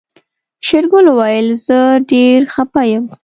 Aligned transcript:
شېرګل 0.65 1.05
وويل 1.11 1.47
زه 1.65 1.79
ډېر 2.11 2.39
خپه 2.53 2.81
يم. 2.91 3.05